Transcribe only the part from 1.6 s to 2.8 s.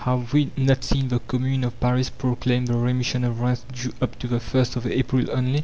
of Paris proclaim the